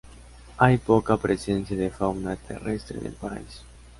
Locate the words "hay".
0.57-0.79